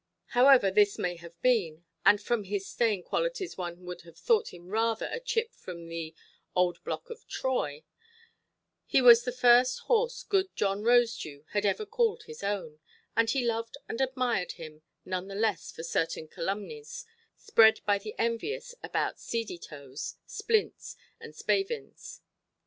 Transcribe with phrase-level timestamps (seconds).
[0.29, 5.07] However this may have been—and from his "staying qualities" one would have thought him rather
[5.11, 6.15] a chip from the
[6.55, 7.83] old block of Troy—he
[8.99, 12.79] was the first horse good John Rosedew had ever called his own;
[13.15, 17.05] and he loved and admired him none the less for certain calumnies
[17.37, 22.21] spread by the envious about seedy–toes, splints, and spavins.